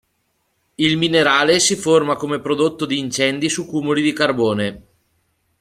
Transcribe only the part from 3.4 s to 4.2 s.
su cumuli di